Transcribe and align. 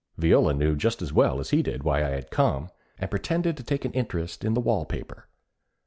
Viola 0.17 0.51
knew 0.55 0.75
just 0.75 1.03
as 1.03 1.13
well 1.13 1.39
as 1.39 1.51
he 1.51 1.61
did 1.61 1.83
why 1.83 1.99
I 1.99 2.09
had 2.09 2.31
come, 2.31 2.71
and 2.97 3.11
pretended 3.11 3.55
to 3.57 3.63
take 3.63 3.85
an 3.85 3.91
interest 3.93 4.43
in 4.43 4.55
the 4.55 4.59
wall 4.59 4.83
paper. 4.83 5.27